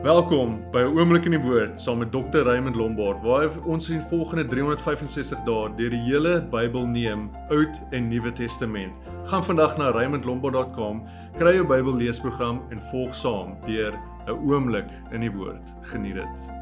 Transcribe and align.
Welkom 0.00 0.64
by 0.72 0.80
'n 0.80 0.96
oomblik 0.96 1.26
in 1.28 1.34
die 1.36 1.40
woord 1.40 1.80
saam 1.80 1.98
met 1.98 2.12
Dr. 2.12 2.42
Raymond 2.48 2.76
Lombard 2.76 3.20
waar 3.22 3.52
ons 3.68 3.90
in 3.90 4.00
volgende 4.00 4.46
365 4.48 5.44
dae 5.44 5.68
deur 5.76 5.90
die 5.90 6.00
hele 6.00 6.40
Bybel 6.40 6.86
neem, 6.86 7.28
Oud 7.50 7.82
en 7.90 8.08
Nuwe 8.08 8.32
Testament. 8.32 8.92
Gaan 9.24 9.44
vandag 9.44 9.76
na 9.76 9.90
raymondlombard.com, 9.90 11.02
kry 11.36 11.52
jou 11.54 11.66
Bybel 11.66 11.94
leesprogram 11.96 12.62
en 12.70 12.80
volg 12.90 13.14
saam 13.14 13.52
deur 13.66 13.92
'n 14.26 14.32
oomblik 14.32 14.88
in 15.12 15.20
die 15.20 15.30
woord. 15.30 15.74
Geniet 15.82 16.14
dit. 16.14 16.52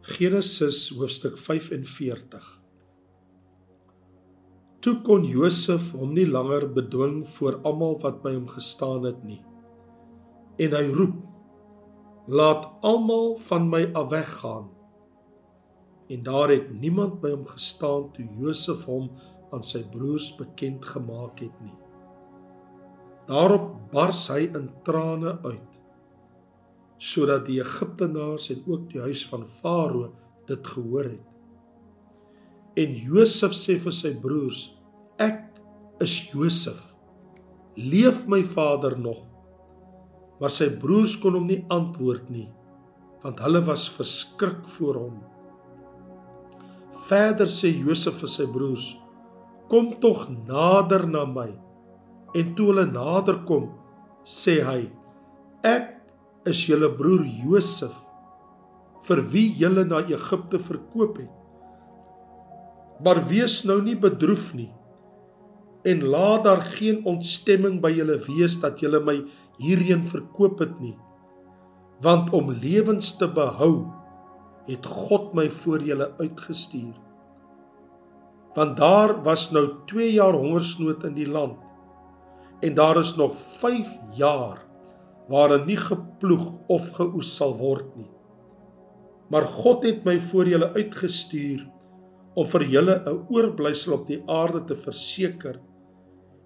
Genesis 0.00 0.88
hoofstuk 0.96 1.38
45. 1.38 2.60
Toe 4.80 5.00
kon 5.02 5.24
Josef 5.24 5.92
hom 5.92 6.14
nie 6.14 6.26
langer 6.26 6.72
bedwing 6.72 7.26
voor 7.26 7.60
almal 7.64 7.98
wat 8.00 8.22
by 8.22 8.34
hom 8.34 8.46
gestaan 8.48 9.04
het 9.04 9.24
nie. 9.24 9.42
En 10.58 10.76
hy 10.78 10.86
roep 10.94 11.20
laat 12.30 12.68
almal 12.86 13.36
van 13.36 13.68
my 13.68 13.90
af 13.92 14.08
weggaan. 14.08 14.70
En 16.08 16.22
daar 16.22 16.48
het 16.48 16.72
niemand 16.80 17.20
by 17.20 17.32
hom 17.34 17.46
gestaan 17.48 18.10
toe 18.12 18.26
Josef 18.38 18.84
hom 18.88 19.10
aan 19.52 19.64
sy 19.64 19.82
broers 19.90 20.30
bekend 20.36 20.84
gemaak 20.84 21.40
het 21.40 21.54
nie. 21.64 21.76
Daarop 23.28 23.70
bars 23.92 24.26
hy 24.28 24.44
in 24.52 24.68
trane 24.84 25.38
uit 25.44 25.70
sodat 27.04 27.42
die 27.44 27.58
Egiptenaars 27.60 28.46
en 28.54 28.62
ook 28.70 28.84
die 28.92 29.00
huis 29.02 29.24
van 29.28 29.42
Farao 29.44 30.12
dit 30.48 30.66
gehoor 30.66 31.08
het. 31.10 31.26
En 32.80 32.94
Josef 32.96 33.52
sê 33.52 33.76
vir 33.82 33.92
sy 33.92 34.14
broers: 34.22 34.62
Ek 35.20 35.42
is 36.00 36.14
Josef. 36.32 36.94
Leef 37.76 38.24
my 38.30 38.40
vader 38.46 38.96
nog? 38.98 39.33
Maar 40.40 40.50
sy 40.50 40.68
broers 40.82 41.16
kon 41.22 41.38
hom 41.38 41.46
nie 41.50 41.62
antwoord 41.72 42.30
nie 42.30 42.48
want 43.24 43.38
hulle 43.40 43.62
was 43.64 43.86
verskrik 43.88 44.66
voor 44.76 44.98
hom. 45.00 45.14
Verder 47.06 47.48
sê 47.48 47.70
Josef 47.72 48.18
vir 48.20 48.28
sy 48.28 48.44
broers: 48.52 48.84
"Kom 49.72 49.94
tog 50.00 50.26
nader 50.28 51.06
na 51.08 51.24
my." 51.24 51.48
En 52.36 52.54
toe 52.54 52.66
hulle 52.66 52.84
nader 52.84 53.38
kom, 53.48 53.70
sê 54.24 54.60
hy: 54.60 54.90
"Ek 55.62 55.88
is 56.44 56.66
julle 56.68 56.90
broer 56.92 57.24
Josef, 57.24 57.96
vir 59.08 59.20
wie 59.32 59.48
julle 59.58 59.84
na 59.84 60.00
Egipte 60.00 60.58
verkoop 60.58 61.18
het. 61.18 61.32
Maar 63.04 63.24
wees 63.28 63.64
nou 63.64 63.80
nie 63.82 63.96
bedroef 63.96 64.52
nie 64.54 64.70
en 65.84 66.04
laat 66.04 66.44
daar 66.44 66.62
geen 66.64 67.02
ontstemming 67.04 67.80
by 67.84 67.92
julle 67.92 68.16
wees 68.26 68.56
dat 68.60 68.80
julle 68.80 69.02
my 69.04 69.18
hierheen 69.60 70.04
verkoop 70.04 70.62
het 70.64 70.78
nie. 70.80 70.96
Want 72.02 72.32
om 72.32 72.50
lewens 72.50 73.12
te 73.20 73.28
behou, 73.28 73.84
het 74.66 74.86
God 74.86 75.34
my 75.36 75.50
voor 75.52 75.84
julle 75.84 76.08
uitgestuur. 76.18 76.94
Want 78.54 78.76
daar 78.76 79.18
was 79.22 79.50
nou 79.52 79.66
2 79.90 80.12
jaar 80.12 80.32
hongersnood 80.32 81.04
in 81.04 81.16
die 81.18 81.28
land 81.28 81.60
en 82.64 82.74
daar 82.74 82.96
is 82.96 83.12
nog 83.18 83.34
5 83.60 83.90
jaar 84.16 84.62
waarin 85.28 85.66
nie 85.66 85.76
geploeg 85.76 86.46
of 86.72 86.90
geoes 86.96 87.34
sal 87.36 87.56
word 87.58 87.96
nie. 87.96 88.08
Maar 89.28 89.44
God 89.44 89.84
het 89.84 90.04
my 90.04 90.16
voor 90.20 90.48
julle 90.48 90.70
uitgestuur 90.76 91.64
om 92.34 92.46
vir 92.46 92.64
julle 92.76 92.94
'n 93.04 93.26
oorblysel 93.28 93.92
op 93.98 94.06
die 94.06 94.22
aarde 94.26 94.64
te 94.64 94.76
verseker 94.76 95.60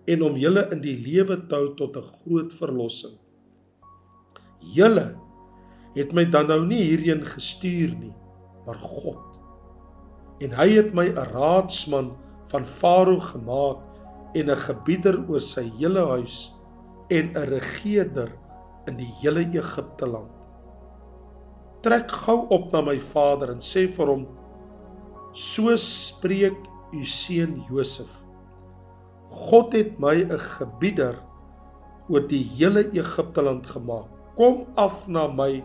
en 0.09 0.23
om 0.25 0.37
julle 0.41 0.65
in 0.73 0.81
die 0.83 0.97
lewe 0.97 1.37
te 1.49 1.55
hou 1.55 1.75
tot 1.77 1.97
'n 1.97 2.11
groot 2.21 2.53
verlossing. 2.53 3.17
Julle 4.75 5.17
het 5.95 6.13
my 6.13 6.25
dan 6.25 6.49
nou 6.49 6.65
nie 6.67 6.83
hierheen 6.83 7.25
gestuur 7.25 7.95
nie, 7.99 8.15
maar 8.67 8.79
God. 8.79 9.39
En 10.41 10.51
hy 10.51 10.69
het 10.77 10.95
my 10.95 11.09
'n 11.09 11.29
raadsman 11.35 12.17
van 12.51 12.65
Farao 12.65 13.19
gemaak 13.19 13.79
en 14.35 14.51
'n 14.51 14.57
gebieder 14.57 15.17
oor 15.29 15.41
sy 15.41 15.71
hele 15.79 16.07
huis 16.07 16.53
en 17.11 17.33
'n 17.35 17.49
regerder 17.49 18.33
in 18.87 18.97
die 18.97 19.13
hele 19.21 19.41
Egipte 19.41 20.07
land. 20.07 20.31
Trek 21.83 22.11
gou 22.11 22.47
op 22.49 22.73
na 22.73 22.81
my 22.81 22.99
vader 23.01 23.51
en 23.51 23.61
sê 23.61 23.87
vir 23.89 24.07
hom: 24.07 24.27
So 25.33 25.77
spreek 25.77 26.57
u 26.93 27.05
seun 27.05 27.63
Josef. 27.71 28.28
God 29.29 29.73
het 29.73 29.99
my 29.99 30.25
'n 30.25 30.39
gebieder 30.39 31.19
oor 32.09 32.29
die 32.29 32.45
hele 32.57 32.89
Egipte 32.93 33.43
land 33.43 33.67
gemaak. 33.67 34.09
Kom 34.37 34.67
af 34.75 35.09
na 35.09 35.27
my, 35.27 35.65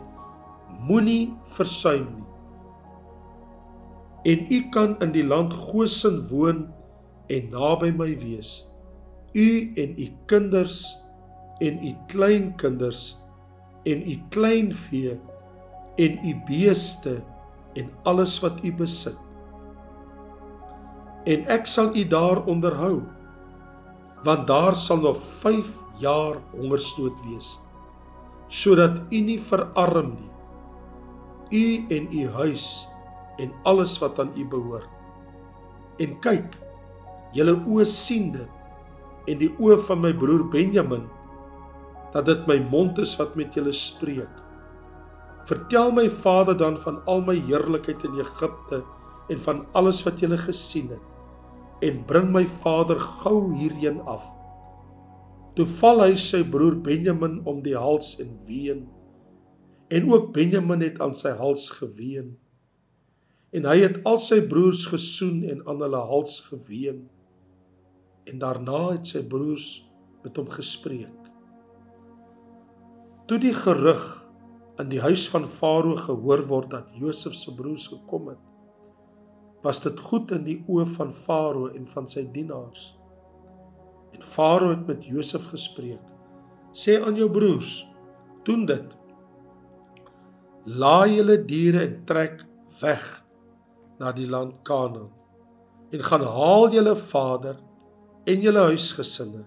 moenie 0.88 1.34
versuim 1.44 2.07
nie. 2.16 2.24
En 4.24 4.46
u 4.50 4.69
kan 4.69 4.96
in 5.00 5.12
die 5.12 5.25
land 5.25 5.53
Gosen 5.53 6.22
woon 6.29 6.68
en 7.28 7.50
naby 7.51 7.91
my 7.91 8.13
wees. 8.19 8.72
U 9.34 9.74
en 9.75 9.95
u 10.00 10.07
kinders 10.25 10.97
en 11.59 11.80
u 11.84 11.91
kleinkinders 12.07 13.18
en 13.84 14.03
u 14.07 14.16
kleinvee 14.30 15.19
en 15.95 16.19
u 16.24 16.34
beeste 16.47 17.19
en 17.74 17.90
alles 18.03 18.40
wat 18.40 18.63
u 18.63 18.74
besit. 18.74 19.19
En 21.28 21.44
ek 21.51 21.68
sal 21.68 21.95
u 21.95 22.03
daar 22.07 22.44
onderhou 22.47 23.01
want 24.23 24.47
daar 24.47 24.75
sal 24.75 25.03
nog 25.03 25.19
5 25.19 25.81
jaar 26.00 26.39
hongersnood 26.56 27.19
wees 27.28 27.59
sodat 28.53 29.00
u 29.09 29.19
nie 29.25 29.39
verarm 29.41 30.13
nie. 30.13 30.31
U 31.53 31.95
en 31.95 32.09
u 32.13 32.28
huis 32.38 32.88
en 33.41 33.53
alles 33.63 33.95
wat 34.01 34.19
aan 34.22 34.29
u 34.38 34.45
behoort. 34.45 34.89
En 35.97 36.13
kyk 36.22 36.53
julle 37.33 37.56
oë 37.57 37.85
sien 37.89 38.29
dit 38.35 39.29
en 39.31 39.39
die 39.41 39.50
oë 39.57 39.79
van 39.88 40.03
my 40.03 40.12
broer 40.13 40.44
Benjamin 40.53 41.07
dat 42.13 42.28
dit 42.29 42.44
my 42.50 42.59
mond 42.69 43.00
is 43.01 43.16
wat 43.17 43.33
met 43.39 43.56
julle 43.57 43.73
spreek. 43.73 44.29
Vertel 45.50 45.89
my 45.97 46.06
vader 46.13 46.57
dan 46.57 46.78
van 46.78 47.01
al 47.09 47.23
my 47.25 47.35
heerlikheid 47.47 48.06
in 48.06 48.19
Egipte 48.22 48.83
en 49.33 49.41
van 49.47 49.66
alles 49.73 50.03
wat 50.06 50.22
julle 50.22 50.38
gesien 50.38 50.94
het 50.94 51.12
en 51.83 52.03
bring 52.07 52.31
my 52.31 52.45
vader 52.47 52.99
gou 52.99 53.53
hierheen 53.57 53.99
af. 54.07 54.23
Toe 55.57 55.66
val 55.79 56.01
hy 56.05 56.13
sy 56.17 56.41
broer 56.49 56.79
Benjamin 56.81 57.41
om 57.49 57.59
die 57.66 57.75
hals 57.77 58.16
en 58.23 58.31
ween. 58.47 58.85
En 59.94 60.07
ook 60.09 60.31
Benjamin 60.33 60.81
het 60.81 61.01
aan 61.03 61.13
sy 61.17 61.35
hals 61.38 61.67
geween. 61.77 62.33
En 63.53 63.67
hy 63.69 63.83
het 63.83 63.99
al 64.09 64.17
sy 64.23 64.39
broers 64.49 64.88
gesoen 64.89 65.44
en 65.45 65.61
aan 65.69 65.83
hulle 65.85 66.01
hals 66.09 66.39
geween. 66.47 67.03
En 68.25 68.39
daarna 68.41 68.95
het 68.95 69.11
sy 69.13 69.21
broers 69.29 69.67
met 70.23 70.39
hom 70.39 70.50
gespreek. 70.50 71.19
Toe 73.27 73.38
die 73.39 73.53
gerug 73.55 74.01
in 74.81 74.89
die 74.89 75.03
huis 75.03 75.27
van 75.29 75.45
Farao 75.45 76.00
gehoor 76.00 76.41
word 76.50 76.71
dat 76.73 76.89
Josef 76.97 77.35
se 77.38 77.53
broers 77.55 77.85
gekom 77.91 78.31
het, 78.33 78.41
was 79.63 79.79
dit 79.84 80.00
goed 80.00 80.31
in 80.35 80.44
die 80.47 80.57
oë 80.68 80.85
van 80.97 81.13
Farao 81.16 81.69
en 81.72 81.88
van 81.88 82.07
sy 82.12 82.25
dienaars. 82.35 82.91
En 84.13 84.25
Farao 84.28 84.74
het 84.74 84.84
met 84.88 85.07
Josef 85.07 85.47
gespreek. 85.53 86.03
Sê 86.75 86.97
aan 87.00 87.16
jou 87.16 87.29
broers, 87.31 87.84
doen 88.44 88.66
dit. 88.68 88.96
Laai 90.66 91.16
julle 91.16 91.38
diere 91.47 91.84
en 91.85 92.00
trek 92.07 92.44
weg 92.81 93.03
na 94.00 94.12
die 94.16 94.28
land 94.28 94.59
Kanaan 94.68 95.12
en 95.94 96.01
gaan 96.01 96.24
haal 96.25 96.72
julle 96.74 96.95
vader 96.97 97.59
en 98.25 98.41
julle 98.41 98.63
huisgesinne 98.72 99.44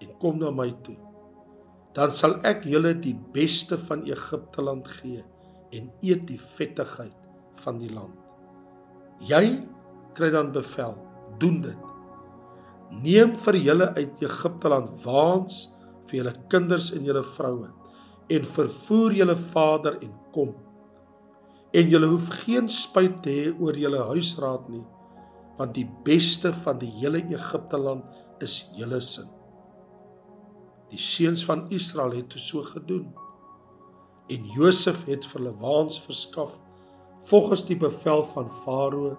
en 0.00 0.14
kom 0.22 0.38
na 0.40 0.50
my 0.54 0.70
toe. 0.86 0.96
Dan 1.94 2.10
sal 2.10 2.38
ek 2.48 2.64
julle 2.66 2.94
die 2.98 3.14
beste 3.34 3.76
van 3.86 4.06
Egipte 4.08 4.64
land 4.64 4.88
gee 4.98 5.22
en 5.76 5.90
eet 6.02 6.24
die 6.30 6.40
vettigheid 6.40 7.28
van 7.62 7.78
die 7.82 7.92
land. 7.92 8.23
Jy 9.24 9.44
kry 10.14 10.30
dan 10.34 10.52
bevel, 10.54 10.94
doen 11.40 11.60
dit. 11.64 11.90
Neem 13.04 13.38
vir 13.40 13.56
julle 13.58 13.88
uit 13.96 14.20
Egipte 14.22 14.70
land 14.70 14.92
waans 15.04 15.62
vir 16.08 16.20
julle 16.20 16.34
kinders 16.52 16.92
en 16.94 17.06
julle 17.06 17.24
vroue 17.34 17.70
en 18.32 18.46
vervoer 18.48 19.12
julle 19.18 19.36
vader 19.36 19.98
en 20.00 20.12
kom. 20.32 20.54
En 21.74 21.90
julle 21.90 22.08
hoef 22.08 22.30
geen 22.44 22.70
spyt 22.72 23.18
te 23.24 23.32
hê 23.34 23.46
oor 23.52 23.76
julle 23.76 24.00
huisraad 24.12 24.68
nie, 24.72 24.84
want 25.58 25.74
die 25.76 25.86
beste 26.06 26.54
van 26.64 26.78
die 26.80 26.90
hele 27.00 27.20
Egipte 27.34 27.80
land 27.80 28.44
is 28.44 28.62
julle 28.78 29.00
sin. 29.04 29.28
Die 30.92 31.00
seuns 31.00 31.44
van 31.44 31.66
Israel 31.74 32.14
het 32.14 32.36
so 32.38 32.62
gedoen. 32.62 33.08
En 34.30 34.44
Josef 34.56 35.04
het 35.08 35.26
vir 35.26 35.42
hulle 35.42 35.54
waans 35.60 35.98
verskaf 36.00 36.54
volgens 37.28 37.64
die 37.66 37.76
bevel 37.76 38.24
van 38.34 38.50
Farao 38.50 39.16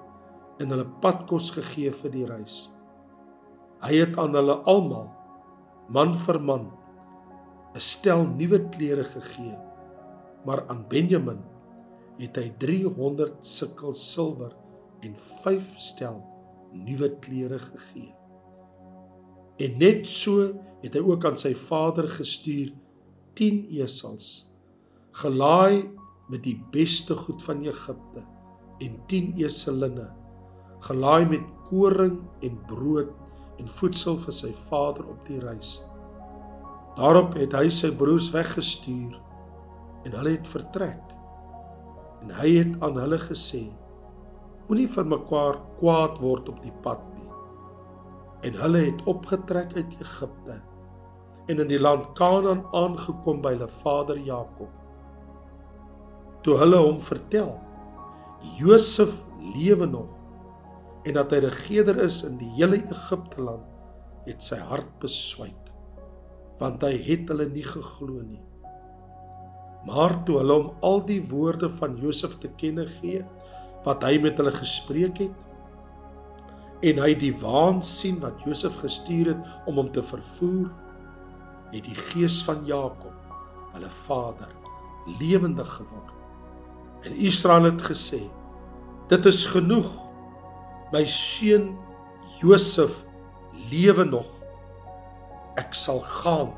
en 0.60 0.72
hulle 0.72 0.88
padkos 1.02 1.52
gegee 1.58 1.92
vir 1.92 2.12
die 2.14 2.26
reis. 2.30 2.58
Hy 3.84 3.94
het 4.02 4.18
aan 4.22 4.36
hulle 4.38 4.62
almal 4.70 5.10
man 5.90 6.14
vir 6.26 6.40
man 6.40 6.72
'n 7.76 7.82
stel 7.82 8.26
nuwe 8.26 8.60
klere 8.74 9.04
gegee 9.04 9.58
maar 10.46 10.68
aan 10.68 10.86
Benjamin 10.88 11.42
het 12.20 12.38
hy 12.40 12.50
300 12.62 13.42
sikkel 13.46 13.94
silwer 13.98 14.54
en 15.04 15.18
5 15.18 15.74
stel 15.82 16.22
nuwe 16.76 17.10
klere 17.24 17.60
gegee. 17.60 18.14
En 19.60 19.78
net 19.80 20.08
so 20.08 20.46
het 20.84 20.96
hy 20.96 21.02
ook 21.04 21.26
aan 21.26 21.38
sy 21.40 21.54
vader 21.58 22.08
gestuur 22.12 22.72
10 23.40 23.66
esels 23.82 24.28
gelaai 25.16 25.90
met 26.32 26.44
die 26.44 26.58
beste 26.72 27.16
goed 27.16 27.44
van 27.44 27.62
Egipte 27.66 28.24
en 28.84 28.96
10 29.08 29.34
eselinne 29.44 30.08
gelaai 30.86 31.26
met 31.30 31.46
koring 31.70 32.20
en 32.46 32.58
brood 32.70 33.12
en 33.60 33.70
voedsel 33.80 34.18
vir 34.22 34.36
sy 34.36 34.52
vader 34.68 35.06
op 35.10 35.22
die 35.28 35.40
reis. 35.42 35.78
Daarop 36.96 37.34
het 37.40 37.56
hy 37.56 37.70
sy 37.74 37.92
broers 37.96 38.30
weggestuur 38.34 39.16
en 40.06 40.14
hulle 40.20 40.36
het 40.36 40.48
vertrek. 40.48 41.02
En 42.24 42.32
hy 42.40 42.52
het 42.60 42.78
aan 42.86 43.00
hulle 43.00 43.20
gesê: 43.22 43.66
Moenie 44.68 44.88
vir 44.90 45.10
mekaar 45.10 45.60
kwaad 45.80 46.22
word 46.24 46.50
op 46.54 46.62
die 46.64 46.74
pad 46.86 47.02
nie. 47.16 47.28
En 48.48 48.58
hulle 48.62 48.86
het 48.88 49.04
opgetrek 49.10 49.76
uit 49.76 50.00
Egipte 50.00 50.62
en 51.46 51.62
in 51.62 51.70
die 51.70 51.82
land 51.82 52.08
Kanaan 52.18 52.64
aangekom 52.74 53.42
by 53.44 53.54
hulle 53.58 53.70
vader 53.82 54.18
Jakob. 54.18 54.72
Toe 56.46 56.60
hulle 56.62 56.78
hom 56.78 57.00
vertel: 57.02 57.56
Josef 58.60 59.24
lewe 59.56 59.88
nog 59.90 60.12
en 61.06 61.14
dat 61.18 61.34
hy 61.34 61.44
regerder 61.44 62.00
is 62.06 62.24
in 62.26 62.38
die 62.40 62.50
hele 62.56 62.80
Egipte 62.82 63.44
land, 63.46 63.66
het 64.26 64.42
sy 64.42 64.58
hart 64.72 64.90
beswyk 65.02 65.66
want 66.60 66.84
hy 66.88 66.94
het 67.04 67.28
hulle 67.32 67.50
nie 67.52 67.66
geglo 67.68 68.22
nie. 68.24 68.40
Maar 69.86 70.16
toe 70.26 70.40
hulle 70.40 70.56
hom 70.56 70.86
al 70.88 71.02
die 71.06 71.20
woorde 71.30 71.68
van 71.82 71.98
Josef 72.00 72.38
te 72.42 72.48
kenne 72.62 72.88
gee 73.02 73.26
wat 73.86 74.06
hy 74.08 74.16
met 74.24 74.40
hulle 74.40 74.54
gespreek 74.56 75.20
het 75.26 76.86
en 76.86 77.02
hy 77.04 77.12
die 77.20 77.34
waan 77.42 77.82
sien 77.86 78.22
wat 78.24 78.44
Josef 78.48 78.80
gestuur 78.82 79.34
het 79.34 79.70
om 79.70 79.80
hom 79.80 79.92
te 79.96 80.04
vervoer, 80.06 80.68
het 81.72 81.86
die 81.88 81.98
gees 82.12 82.42
van 82.46 82.62
Jakob, 82.68 83.16
hulle 83.74 83.90
vader, 84.06 84.52
lewendig 85.20 85.72
geword. 85.80 86.15
En 87.06 87.14
Israel 87.22 87.70
het 87.70 87.82
gesê: 87.86 88.22
"Dit 89.08 89.26
is 89.26 89.46
genoeg. 89.46 89.90
My 90.92 91.06
seun 91.06 91.78
Josef 92.42 93.06
lewe 93.70 94.04
nog. 94.04 94.30
Ek 95.56 95.74
sal 95.74 96.00
gaan 96.00 96.54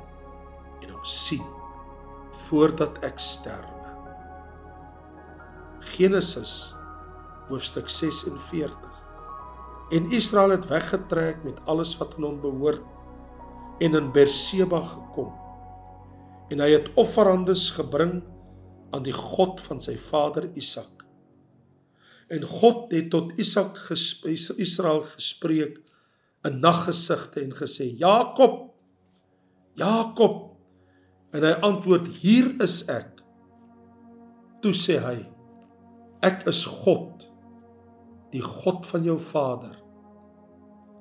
en 0.81 0.89
hom 0.89 1.03
sien 1.05 1.43
voordat 2.47 3.03
ek 3.03 3.19
sterwe." 3.19 3.75
Genesis 5.97 6.75
hoofstuk 7.47 7.89
46. 7.89 9.03
En 9.89 10.11
Israel 10.11 10.49
het 10.49 10.67
weggetrek 10.67 11.43
met 11.43 11.59
alles 11.65 11.97
wat 11.97 12.15
aan 12.17 12.23
hom 12.23 12.39
behoort 12.41 12.83
en 13.79 13.95
in 13.95 14.11
Berseba 14.11 14.81
gekom. 14.83 15.31
En 16.51 16.59
hy 16.59 16.71
het 16.71 16.91
offerandes 16.95 17.69
gebring 17.75 18.19
aan 18.91 19.03
die 19.03 19.15
God 19.15 19.61
van 19.61 19.81
sy 19.81 19.97
vader 19.99 20.49
Isak. 20.55 21.05
En 22.27 22.43
God 22.43 22.91
het 22.91 23.09
tot 23.09 23.31
Isak 23.39 23.77
gespreek, 23.87 24.59
Israel 24.59 25.03
gespreek 25.07 25.79
in 26.47 26.59
naggesigte 26.59 27.41
en 27.41 27.55
gesê: 27.55 27.91
"Jakob! 27.97 28.73
Jakob!" 29.75 30.57
En 31.31 31.43
hy 31.43 31.55
antwoord: 31.61 32.07
"Hier 32.07 32.53
is 32.63 32.85
ek." 32.87 33.21
Toe 34.61 34.73
sê 34.73 34.99
hy: 34.99 35.25
"Ek 36.21 36.47
is 36.47 36.65
God, 36.65 37.27
die 38.31 38.41
God 38.41 38.85
van 38.85 39.03
jou 39.03 39.19
vader. 39.19 39.75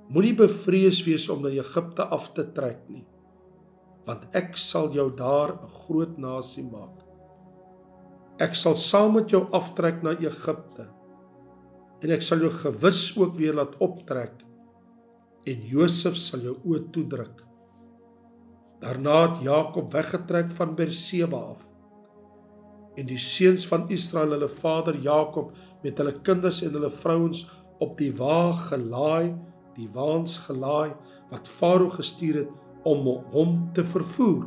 Moenie 0.09 0.35
bevrees 0.38 1.03
wees 1.06 1.27
om 1.29 1.43
na 1.43 1.50
Egipte 1.50 2.06
af 2.15 2.31
te 2.33 2.44
trek 2.55 2.85
nie, 2.88 3.05
want 4.06 4.29
ek 4.38 4.55
sal 4.56 4.93
jou 4.94 5.11
daar 5.17 5.59
'n 5.59 5.69
groot 5.69 6.19
nasie 6.19 6.62
maak. 6.62 7.06
Ek 8.43 8.53
sal 8.59 8.75
saam 8.77 9.15
met 9.17 9.33
jou 9.33 9.47
aftrek 9.56 10.03
na 10.05 10.12
Egipte 10.21 10.91
en 12.05 12.11
ek 12.12 12.25
sal 12.25 12.43
jou 12.44 12.50
gewis 12.53 13.00
ook 13.17 13.33
weer 13.38 13.55
laat 13.56 13.79
optrek 13.81 14.43
en 15.49 15.62
Josef 15.71 16.19
sal 16.21 16.43
jou 16.44 16.56
oë 16.69 16.83
toedruk. 16.93 17.41
Daarna 18.83 19.23
het 19.23 19.41
Jakob 19.47 19.88
weggetrek 19.94 20.53
van 20.53 20.75
Berseba 20.77 21.41
af 21.55 21.65
en 22.97 23.09
die 23.09 23.21
seuns 23.21 23.67
van 23.69 23.87
Israel 23.93 24.35
hulle 24.37 24.49
vader 24.49 24.97
Jakob 25.05 25.53
met 25.85 25.97
hulle 26.00 26.15
kinders 26.25 26.62
en 26.65 26.77
hulle 26.77 26.93
vrouens 26.93 27.43
op 27.85 27.97
die 28.00 28.12
wa 28.17 28.53
gelaai, 28.69 29.35
die 29.77 29.88
waans 29.93 30.38
gelaai 30.47 30.93
wat 31.33 31.49
Farao 31.49 31.91
gestuur 31.93 32.43
het 32.44 32.53
om 32.88 33.09
hom 33.33 33.56
te 33.77 33.85
vervoer. 33.85 34.47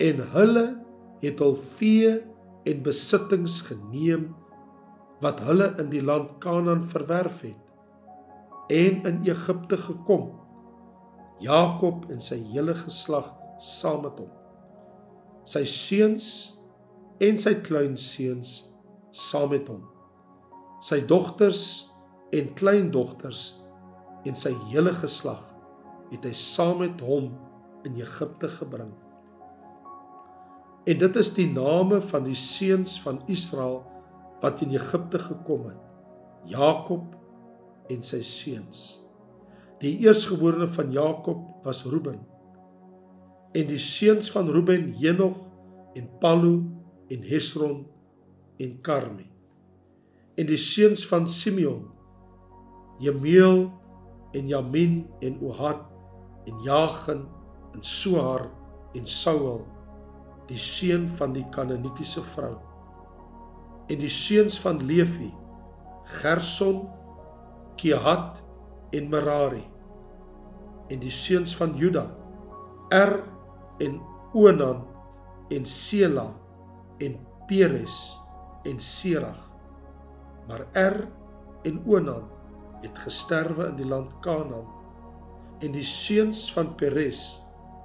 En 0.00 0.22
hulle 0.32 0.66
het 1.22 1.40
hul 1.42 1.56
vee 1.78 2.12
en 2.68 2.82
besittings 2.84 3.60
geneem 3.68 4.28
wat 5.24 5.40
hulle 5.46 5.72
in 5.82 5.90
die 5.90 6.02
land 6.04 6.36
Kanaan 6.42 6.82
verwerf 6.84 7.42
het 7.46 7.64
en 8.68 9.02
in 9.08 9.22
Egipte 9.24 9.78
gekom. 9.80 10.28
Jakob 11.40 12.04
en 12.12 12.20
sy 12.20 12.36
hele 12.50 12.74
geslag 12.76 13.30
saam 13.62 14.02
met 14.04 14.18
hom. 14.20 14.30
Sy 15.48 15.64
seuns 15.64 16.28
en 17.24 17.40
sy 17.40 17.54
kleinseuns 17.64 18.52
saam 19.14 19.54
met 19.54 19.70
hom. 19.70 19.86
Sy 20.84 21.00
dogters 21.08 21.62
en 22.36 22.52
kleindogters 22.58 23.46
en 24.28 24.36
sy 24.36 24.52
hele 24.68 24.92
geslag 25.00 25.40
het 26.12 26.24
hy 26.28 26.34
saam 26.36 26.82
met 26.82 27.00
hom 27.04 27.32
in 27.88 27.96
Egipte 27.98 28.50
gebring. 28.58 28.92
En 30.88 30.96
dit 30.96 31.16
is 31.20 31.28
die 31.36 31.50
name 31.52 32.00
van 32.00 32.24
die 32.24 32.38
seuns 32.38 32.96
van 33.04 33.20
Israel 33.28 33.82
wat 34.40 34.62
in 34.64 34.72
Egipte 34.72 35.18
gekom 35.20 35.66
het. 35.68 35.82
Jakob 36.48 37.12
en 37.92 38.00
sy 38.06 38.22
seuns. 38.24 39.02
Die 39.82 39.98
eerstgeborene 40.06 40.68
van 40.70 40.92
Jakob 40.94 41.42
was 41.66 41.84
Reuben. 41.84 42.22
En 43.52 43.68
die 43.68 43.80
seuns 43.82 44.30
van 44.32 44.48
Reuben, 44.48 44.88
Henog 44.96 45.36
en 45.98 46.08
Pallu 46.22 46.56
en 47.12 47.22
Hesron 47.26 47.84
en 48.56 48.80
Karmi. 48.80 49.28
En 50.38 50.46
die 50.48 50.60
seuns 50.60 51.04
van 51.08 51.28
Simeon, 51.28 51.84
Jemeel 53.02 53.66
en 54.32 54.48
Jamin 54.48 55.02
en 55.20 55.40
Ohad 55.44 55.84
en 56.48 56.62
Jagen 56.64 57.26
en 57.74 57.82
Sohar 57.82 58.48
en 58.94 59.06
Saul, 59.06 59.66
die 60.48 60.58
seun 60.58 61.08
van 61.18 61.34
die 61.36 61.44
Kanaanitiese 61.52 62.22
vrou. 62.24 62.54
En 63.88 64.00
die 64.00 64.12
seuns 64.12 64.58
van 64.60 64.80
Levi, 64.84 65.30
Gerson, 66.20 66.86
Kehat 67.78 68.40
en 68.96 69.08
Merari. 69.12 69.64
En 70.88 71.00
die 71.00 71.12
seuns 71.12 71.54
van 71.56 71.76
Juda, 71.76 72.08
Er 72.88 73.20
en 73.84 74.00
Onan 74.32 74.86
en 75.52 75.66
Sela 75.68 76.30
en 77.04 77.18
Peres 77.46 78.16
en 78.64 78.80
Serag. 78.80 79.40
Maar 80.48 80.64
Er 80.72 81.08
en 81.68 81.82
Onan 81.86 82.24
het 82.80 82.98
gesterwe 82.98 83.68
in 83.68 83.76
die 83.76 83.86
land 83.86 84.12
Kanaan. 84.24 84.66
En 85.60 85.72
die 85.74 85.84
seuns 85.84 86.46
van 86.52 86.74
Peres 86.74 87.42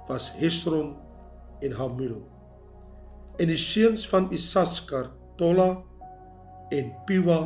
was 0.08 0.32
Hesron 0.38 0.94
en 1.60 1.72
Hamul. 1.76 2.33
En 3.38 3.50
die 3.50 3.58
seuns 3.58 4.06
van 4.08 4.30
Isaskar, 4.34 5.10
Tola 5.38 5.70
en 6.74 6.92
Piwa 7.06 7.40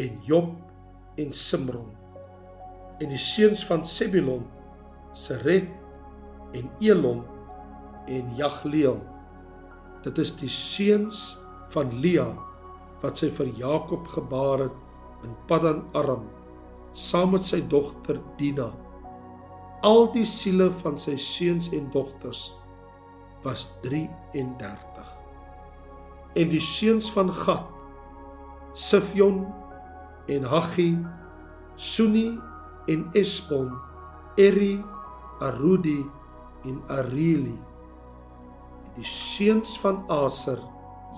en 0.00 0.20
Job 0.24 0.54
en 1.20 1.32
Simron. 1.32 1.90
En 3.00 3.10
die 3.12 3.20
seuns 3.20 3.64
van 3.68 3.84
Sebulon, 3.84 4.46
Seret 5.14 5.68
en 6.54 6.70
Elon 6.82 7.22
en 8.10 8.32
Jagleel 8.38 8.98
Dit 10.04 10.18
is 10.20 10.34
die 10.36 10.50
seuns 10.52 11.20
van 11.72 11.92
Lia 12.04 12.26
wat 13.00 13.20
sy 13.20 13.30
vir 13.32 13.48
Jakob 13.56 14.08
gebaar 14.12 14.66
het 14.66 15.24
in 15.24 15.32
Paddan 15.48 15.80
Aram 15.96 16.26
saam 16.94 17.32
met 17.34 17.46
sy 17.46 17.62
dogter 17.72 18.20
Dina. 18.38 18.68
Al 19.84 20.06
die 20.12 20.26
siele 20.28 20.68
van 20.82 21.00
sy 21.00 21.16
seuns 21.20 21.70
en 21.76 21.88
dogters 21.92 22.50
was 23.44 23.66
33. 23.82 24.93
En 26.34 26.50
die 26.50 26.62
seuns 26.62 27.10
van 27.14 27.30
Gad, 27.32 27.68
Sifjon 28.74 29.44
en 30.30 30.48
Haggi, 30.50 30.96
Suni 31.76 32.32
en 32.90 33.06
Esbon, 33.14 33.70
Eri, 34.40 34.74
Arudi 35.44 36.00
en 36.64 36.82
Arili 36.90 37.54
die 38.94 39.06
seuns 39.06 39.74
van 39.82 40.04
Aser, 40.12 40.60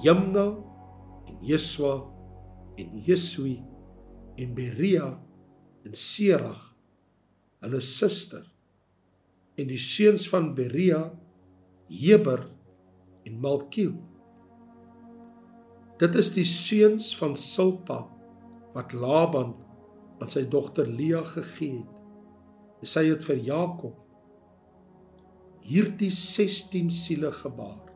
Jimna 0.03 0.47
en 1.29 1.41
Jeswa 1.45 1.99
en 2.81 3.01
Jesui 3.05 3.59
en 4.41 4.53
Beria 4.57 5.11
en 5.87 5.97
Serag, 5.97 6.61
hulle 7.65 7.81
suster. 7.85 8.45
En 9.57 9.69
die 9.71 9.81
seuns 9.81 10.27
van 10.29 10.51
Beria, 10.57 11.07
Heber 11.89 12.43
en 13.25 13.39
Malkiel. 13.41 13.95
Dit 16.01 16.17
is 16.21 16.29
die 16.35 16.45
seuns 16.45 17.15
van 17.17 17.37
Silpa 17.41 18.03
wat 18.75 18.93
Laban 18.93 19.55
aan 20.21 20.29
sy 20.29 20.45
dogter 20.53 20.89
Lea 20.89 21.23
gegee 21.25 21.81
het. 21.81 21.93
Sy 22.87 23.07
het 23.09 23.25
vir 23.25 23.41
Jakob 23.41 23.97
hierdie 25.67 26.13
16 26.15 26.93
siele 26.95 27.33
gebaar. 27.35 27.89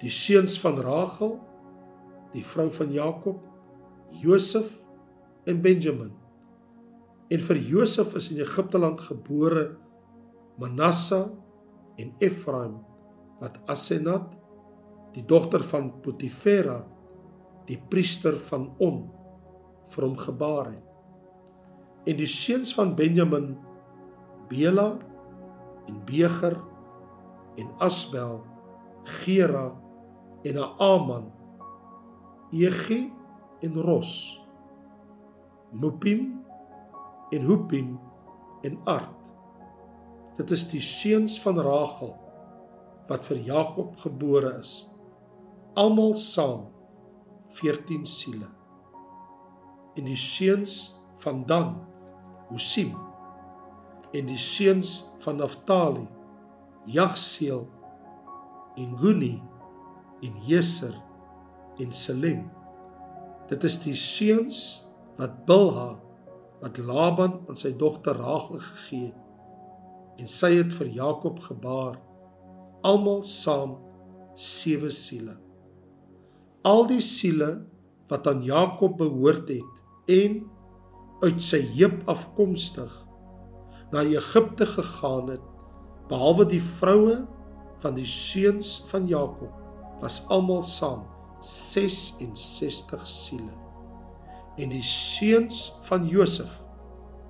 Die 0.00 0.12
seuns 0.12 0.54
van 0.62 0.78
Rachel, 0.80 1.34
die 2.32 2.44
vrou 2.46 2.70
van 2.72 2.94
Jakob, 2.94 3.42
Josef 4.22 4.70
en 5.50 5.60
Benjamin. 5.60 6.14
En 7.30 7.42
vir 7.44 7.60
Josef 7.68 8.14
is 8.16 8.30
in 8.32 8.40
Egipte 8.40 8.80
land 8.80 9.02
gebore 9.04 9.74
Manasse 10.60 11.20
en 12.00 12.14
Efraim 12.22 12.78
wat 13.42 13.60
Asenat, 13.68 14.39
die 15.14 15.24
dogter 15.26 15.62
van 15.66 15.90
Potifera, 16.02 16.80
die 17.66 17.78
priester 17.90 18.36
van 18.48 18.68
On, 18.82 19.02
vir 19.90 20.06
hom 20.06 20.16
gebaar 20.18 20.70
het. 20.70 20.86
En 22.08 22.16
die 22.18 22.28
seuns 22.30 22.72
van 22.74 22.94
Benjamin, 22.96 23.52
Bela 24.50 24.94
en 25.88 25.98
Beger 26.06 26.56
en 27.58 27.70
Asbel, 27.78 28.40
Gera 29.04 29.68
en 30.46 30.54
Naaman, 30.54 31.30
Egi 32.50 33.12
en 33.62 33.82
Ros, 33.82 34.12
Mupim 35.72 36.40
en 37.30 37.46
Hupim 37.46 37.98
en 38.62 38.78
Art. 38.84 39.16
Dit 40.38 40.50
is 40.50 40.64
die 40.70 40.82
seuns 40.82 41.36
van 41.42 41.60
Rachel 41.60 42.14
wat 43.10 43.26
vir 43.26 43.42
Jakob 43.44 43.96
gebore 44.00 44.54
is. 44.60 44.89
Almal 45.74 46.14
saam 46.14 46.66
14 47.48 48.06
siele. 48.06 48.48
En 49.94 50.04
die 50.04 50.18
seuns 50.18 50.96
van 51.22 51.44
Dan, 51.46 51.76
Husim 52.50 52.96
en 54.10 54.26
die 54.26 54.38
seuns 54.38 55.04
van 55.22 55.38
Naftali, 55.38 56.02
Jagseel 56.90 57.68
en 58.74 58.96
Guni 58.98 59.36
en 60.26 60.40
Jeser 60.46 60.96
en 61.78 61.92
Selem. 61.94 62.48
Dit 63.46 63.64
is 63.64 63.78
die 63.84 63.94
seuns 63.94 64.62
wat 65.18 65.44
Bilha 65.46 65.92
wat 66.60 66.78
Laban 66.82 67.38
aan 67.48 67.56
sy 67.56 67.70
dogter 67.78 68.18
Rachel 68.18 68.58
gegee 68.58 69.12
het 69.12 69.26
en 70.20 70.28
sy 70.28 70.50
het 70.58 70.74
vir 70.76 70.90
Jakob 70.92 71.38
gebaar 71.40 71.94
almal 72.84 73.22
saam 73.24 73.78
sewe 74.36 74.90
siele. 74.92 75.36
Al 76.60 76.84
die 76.90 77.00
siele 77.00 77.62
wat 78.10 78.26
aan 78.28 78.42
Jakob 78.44 78.98
behoort 79.00 79.48
het 79.48 80.10
en 80.12 80.42
uit 81.24 81.40
sy 81.40 81.60
heup 81.76 82.02
afkomstig 82.10 82.90
na 83.94 84.02
Egipte 84.04 84.66
gegaan 84.68 85.30
het 85.32 85.46
behalwe 86.10 86.44
die 86.50 86.60
vroue 86.60 87.22
van 87.80 87.96
die 87.96 88.08
seuns 88.08 88.74
van 88.90 89.06
Jakob 89.08 89.54
was 90.02 90.20
almal 90.28 90.60
saam 90.66 91.06
66 91.40 93.06
siele. 93.08 93.54
En 94.60 94.68
die 94.74 94.84
seuns 94.84 95.70
van 95.88 96.04
Josef 96.08 96.58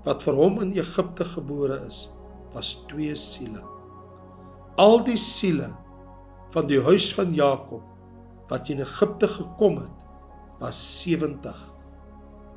wat 0.02 0.24
vir 0.26 0.40
hom 0.40 0.58
in 0.64 0.74
Egipte 0.74 1.28
gebore 1.36 1.78
is 1.86 2.08
was 2.50 2.72
2 2.90 3.14
siele. 3.14 3.62
Al 4.74 5.04
die 5.06 5.18
siele 5.20 5.70
van 6.50 6.66
die 6.66 6.82
huis 6.82 7.12
van 7.14 7.30
Jakob 7.36 7.89
wat 8.50 8.68
in 8.72 8.82
Egipte 8.82 9.28
gekom 9.30 9.78
het 9.84 10.60
was 10.60 10.80
70 11.02 11.60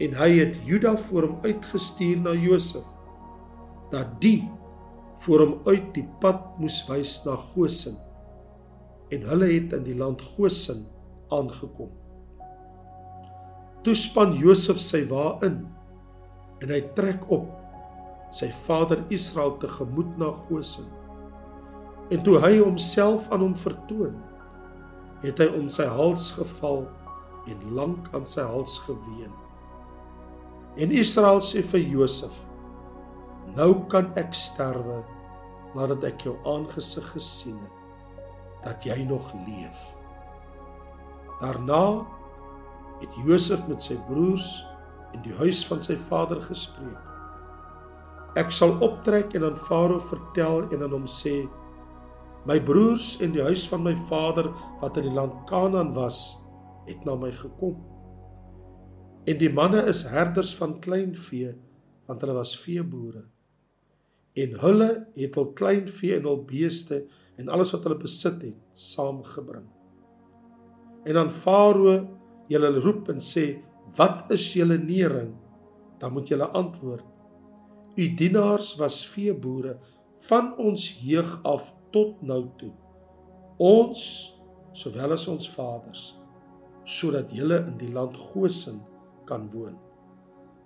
en 0.03 0.15
hy 0.17 0.29
het 0.39 0.57
Juda 0.67 0.95
voor 0.97 1.29
hom 1.29 1.45
uitgestuur 1.45 2.19
na 2.25 2.33
Josef 2.35 2.87
dat 3.93 4.17
die 4.21 4.41
voor 5.23 5.45
hom 5.45 5.53
uit 5.69 5.93
die 5.95 6.05
pad 6.19 6.57
moes 6.59 6.81
wys 6.89 7.19
na 7.27 7.37
Goshen 7.53 7.95
en 9.13 9.27
hulle 9.29 9.51
het 9.53 9.75
in 9.77 9.85
die 9.85 9.95
land 9.95 10.21
Goshen 10.33 10.81
aangekom. 11.33 11.91
Toe 13.85 13.93
span 13.97 14.33
Josef 14.39 14.79
sy 14.81 15.03
wa 15.11 15.35
in 15.45 15.61
en 16.63 16.73
hy 16.73 16.81
trek 16.97 17.23
op 17.31 17.51
sy 18.33 18.49
vader 18.63 19.03
Israel 19.13 19.57
te 19.61 19.69
gemoed 19.69 20.17
na 20.17 20.31
Goshen 20.47 20.89
en 22.11 22.23
toe 22.25 22.39
hy 22.43 22.57
homself 22.59 23.29
aan 23.31 23.45
hom 23.45 23.55
vertoon 23.57 24.17
het 25.23 25.39
hy 25.39 25.49
om 25.57 25.69
sy 25.71 25.87
hals 25.87 26.31
geval 26.37 26.85
en 27.49 27.67
lank 27.75 28.09
aan 28.15 28.27
sy 28.29 28.45
hals 28.47 28.77
geween 28.87 29.33
en 30.79 30.95
Israel 31.03 31.41
sê 31.43 31.63
vir 31.73 31.83
Josef 31.95 32.35
nou 33.57 33.71
kan 33.91 34.11
ek 34.19 34.35
sterwe 34.37 35.01
nadat 35.73 36.05
ek 36.11 36.27
jou 36.27 36.35
aangesig 36.47 37.07
gesien 37.15 37.57
het 37.61 37.79
dat 38.63 38.85
jy 38.87 39.03
nog 39.03 39.31
leef. 39.47 39.79
Daarna 41.41 42.05
het 43.01 43.15
Josef 43.25 43.65
met 43.67 43.83
sy 43.83 43.97
broers 44.07 44.63
in 45.13 45.21
die 45.25 45.35
huis 45.35 45.61
van 45.67 45.81
sy 45.83 45.97
vader 45.99 46.39
gespreek. 46.41 47.09
Ek 48.39 48.53
sal 48.55 48.73
optrek 48.81 49.35
en 49.37 49.49
aan 49.49 49.59
Farao 49.59 49.99
vertel 50.01 50.63
en 50.71 50.85
aan 50.85 50.95
hom 50.95 51.09
sê: 51.09 51.43
My 52.47 52.59
broers 52.59 53.17
en 53.23 53.31
die 53.35 53.43
huis 53.43 53.67
van 53.71 53.83
my 53.85 53.95
vader 54.09 54.49
wat 54.81 54.97
in 54.99 55.07
die 55.07 55.15
land 55.15 55.45
Kanaan 55.47 55.93
was, 55.95 56.43
het 56.87 57.05
na 57.07 57.15
my 57.15 57.31
gekom. 57.31 57.77
En 59.23 59.37
die 59.39 59.51
manne 59.53 59.85
is 59.87 60.03
herders 60.11 60.51
van 60.59 60.79
klein 60.83 61.15
vee, 61.15 61.53
want 62.07 62.21
hulle 62.21 62.35
was 62.35 62.57
veeboere 62.59 63.23
en 64.33 64.55
hulle 64.63 64.89
het 65.17 65.35
hul 65.37 65.51
klein 65.57 65.85
vee 65.89 66.17
en 66.17 66.25
hul 66.25 66.41
beeste 66.49 67.03
en 67.37 67.51
alles 67.53 67.73
wat 67.75 67.85
hulle 67.85 67.99
besit 68.01 68.41
het 68.41 68.57
saamgebring. 68.77 69.67
En 71.05 71.19
dan 71.19 71.31
Farao 71.33 71.95
julle 72.49 72.71
roep 72.79 73.09
en 73.09 73.19
sê, 73.19 73.61
"Wat 73.97 74.31
is 74.31 74.53
julle 74.53 74.77
nering?" 74.77 75.35
Dan 75.99 76.13
moet 76.13 76.27
julle 76.27 76.47
antwoord, 76.47 77.05
"U 77.95 78.15
dienaars 78.15 78.75
was 78.75 79.07
veeboere 79.07 79.79
van 80.17 80.57
ons 80.57 80.99
jeug 81.01 81.39
af 81.43 81.73
tot 81.93 82.21
nou 82.25 82.41
toe. 82.57 82.73
Ons 83.61 84.03
sowel 84.73 85.13
as 85.15 85.27
ons 85.29 85.47
vaders, 85.53 86.03
sodat 86.83 87.31
julle 87.31 87.61
in 87.69 87.77
die 87.77 87.91
land 87.93 88.17
Goshen 88.17 88.81
kan 89.29 89.49
woon." 89.53 89.77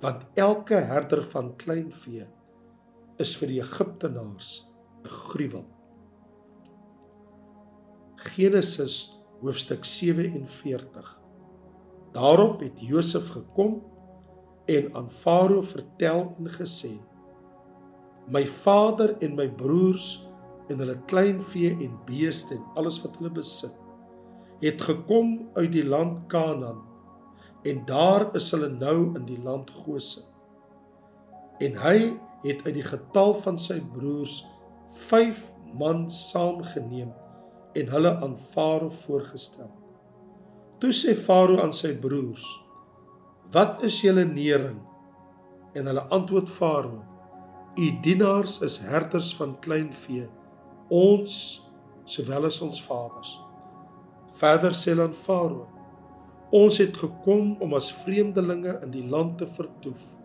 Want 0.01 0.25
elke 0.37 0.75
herder 0.75 1.23
van 1.23 1.55
klein 1.57 1.91
vee 1.91 2.25
is 3.17 3.33
vir 3.37 3.47
die 3.47 3.61
Egiptenaars 3.61 4.69
'n 5.03 5.09
gruwel. 5.09 5.65
Genesis 8.15 9.17
hoofstuk 9.41 9.85
47. 9.85 11.19
Daarop 12.11 12.59
het 12.59 12.79
Josef 12.81 13.29
gekom 13.29 13.83
en 14.65 14.95
aan 14.95 15.09
Farao 15.09 15.61
vertel 15.61 16.35
en 16.39 16.49
gesê: 16.49 16.97
My 18.27 18.47
vader 18.47 19.17
en 19.17 19.35
my 19.35 19.49
broers 19.49 20.26
en 20.67 20.81
hulle 20.83 20.97
kleinvee 21.07 21.75
en 21.85 21.95
beeste 22.05 22.55
en 22.55 22.63
alles 22.79 22.99
wat 23.03 23.17
hulle 23.19 23.31
besit, 23.37 23.75
het 24.61 24.81
gekom 24.81 25.37
uit 25.55 25.71
die 25.71 25.85
land 25.85 26.25
Kanaan 26.31 26.81
en 27.67 27.85
daar 27.85 28.29
is 28.35 28.51
hulle 28.51 28.69
nou 28.69 29.15
in 29.17 29.25
die 29.27 29.39
land 29.43 29.71
Goshen. 29.71 30.23
En 31.59 31.75
hy 31.81 31.97
het 32.45 32.61
uit 32.65 32.75
die 32.77 32.85
getal 32.85 33.33
van 33.41 33.57
sy 33.59 33.79
broers 33.93 34.39
5 35.09 35.41
man 35.77 36.05
saamgeneem 36.13 37.11
en 37.77 37.91
hulle 37.91 38.13
aan 38.23 38.37
Farao 38.39 38.89
voorgestel. 39.03 39.69
Toe 40.81 40.93
sê 40.93 41.15
Farao 41.17 41.59
aan 41.61 41.73
sy 41.73 41.95
broers: 42.01 42.45
"Wat 43.51 43.83
is 43.83 44.01
julle 44.01 44.25
nering?" 44.25 44.79
En 45.73 45.85
hulle 45.85 46.05
antwoord 46.13 46.49
Farao: 46.49 47.03
"U 47.75 47.87
dienaars 48.01 48.61
is 48.61 48.77
herders 48.77 49.35
van 49.35 49.59
klein 49.59 49.93
vee, 49.93 50.29
ons 50.89 51.61
sowel 52.05 52.45
as 52.45 52.61
ons 52.61 52.81
vaders." 52.81 53.39
Verder 54.37 54.71
sê 54.71 54.93
hulle 54.93 55.07
aan 55.07 55.13
Farao: 55.13 55.67
"Ons 56.51 56.77
het 56.77 56.97
gekom 56.97 57.57
om 57.61 57.73
as 57.73 57.91
vreemdelinge 58.03 58.79
in 58.83 58.91
die 58.91 59.07
land 59.07 59.37
te 59.37 59.47
vertoef." 59.47 60.15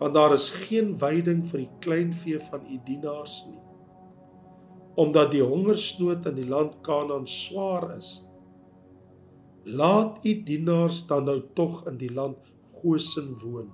want 0.00 0.14
daar 0.14 0.32
is 0.32 0.50
geen 0.50 0.94
veiding 0.96 1.42
vir 1.44 1.58
die 1.58 1.72
kleinvee 1.84 2.38
van 2.40 2.62
u 2.64 2.78
dienaars 2.84 3.44
nie. 3.50 3.58
omdat 5.00 5.30
die 5.32 5.42
hongersnood 5.42 6.26
in 6.28 6.34
die 6.36 6.48
land 6.48 6.74
Kanaan 6.84 7.26
swaar 7.30 7.86
is. 7.96 8.08
Laat 9.64 10.18
u 10.26 10.32
dienaars 10.44 11.06
dan 11.06 11.24
nou 11.24 11.38
tog 11.54 11.84
in 11.88 11.96
die 12.00 12.10
land 12.12 12.50
Gosen 12.80 13.30
woon. 13.40 13.70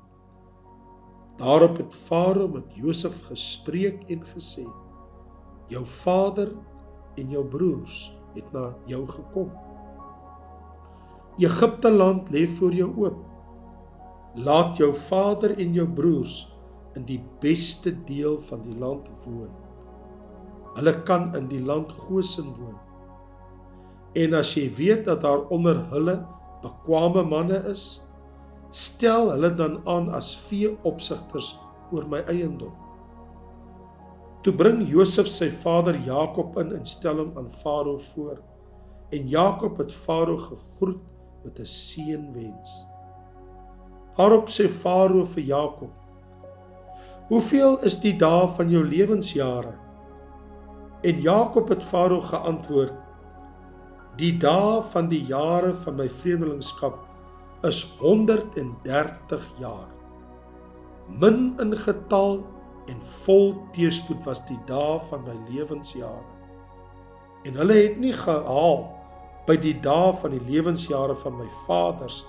Daarop 1.40 1.80
het 1.80 1.94
Farao 1.94 2.48
met 2.48 2.76
Josef 2.78 3.16
gespreek 3.26 4.04
en 4.12 4.22
gesê: 4.28 4.64
Jou 5.72 5.84
vader 5.84 6.52
en 7.16 7.30
jou 7.30 7.44
broers 7.44 7.96
het 8.36 8.52
na 8.52 8.70
jou 8.86 9.02
gekom. 9.08 9.50
Egipte 11.40 11.90
land 11.92 12.30
lê 12.30 12.46
voor 12.48 12.72
jou 12.72 12.90
oop. 12.96 13.22
Laat 14.36 14.76
jou 14.80 14.92
vader 14.94 15.56
en 15.58 15.74
jou 15.74 15.88
broers 15.88 16.36
in 16.96 17.04
die 17.08 17.20
beste 17.40 17.92
deel 18.08 18.38
van 18.48 18.62
die 18.64 18.76
land 18.78 19.08
woon. 19.24 19.52
Hulle 20.76 20.92
kan 21.08 21.30
in 21.36 21.48
die 21.48 21.62
land 21.64 21.92
Gosen 21.92 22.52
woon. 22.56 22.76
En 24.16 24.36
as 24.36 24.54
jy 24.56 24.68
weet 24.76 25.04
dat 25.08 25.22
daar 25.24 25.44
onder 25.52 25.82
hulle 25.92 26.18
bekwame 26.62 27.24
manne 27.28 27.60
is, 27.68 28.06
stel 28.72 29.30
hulle 29.34 29.52
dan 29.56 29.80
aan 29.88 30.08
as 30.16 30.32
vee 30.48 30.72
opsigters 30.88 31.54
oor 31.92 32.08
my 32.08 32.22
eiendom. 32.32 32.72
Toe 34.46 34.54
bring 34.54 34.84
Josef 34.86 35.26
sy 35.26 35.48
vader 35.50 35.96
Jakob 36.06 36.54
in 36.62 36.68
en 36.76 36.84
stel 36.86 37.18
hom 37.18 37.32
aan 37.40 37.48
Farao 37.50 37.96
voor. 38.12 38.36
En 39.10 39.26
Jakob 39.26 39.80
het 39.82 39.90
Farao 39.90 40.36
gegroet 40.38 41.00
met 41.42 41.58
'n 41.58 41.66
seënwens. 41.66 42.86
Daarop 44.14 44.46
sê 44.46 44.68
Farao 44.68 45.24
vir 45.24 45.42
Jakob: 45.42 45.90
"Hoeveel 47.28 47.82
is 47.82 47.98
die 48.00 48.16
dae 48.16 48.46
van 48.48 48.70
jou 48.70 48.84
lewensjare?" 48.84 49.74
En 51.02 51.20
Jakob 51.20 51.68
het 51.68 51.84
Farao 51.84 52.20
geantwoord: 52.20 52.94
"Die 54.16 54.38
dae 54.38 54.82
van 54.82 55.08
die 55.08 55.24
jare 55.26 55.74
van 55.74 55.96
my 55.96 56.08
vreemdelingskap 56.08 56.98
is 57.62 57.96
130 57.98 59.48
jaar. 59.58 59.90
Min 61.08 61.54
in 61.58 61.76
getal 61.76 62.55
en 62.86 63.02
vol 63.02 63.54
teëspoed 63.74 64.24
was 64.26 64.42
die 64.46 64.58
dae 64.68 64.98
van 65.08 65.24
my 65.26 65.34
lewensjare. 65.50 66.24
En 67.46 67.58
hulle 67.60 67.76
het 67.78 67.98
nie 68.02 68.14
gehaal 68.14 68.84
by 69.46 69.56
die 69.62 69.74
dae 69.82 70.12
van 70.20 70.34
die 70.34 70.42
lewensjare 70.48 71.14
van 71.22 71.36
my 71.38 71.46
vaders 71.66 72.24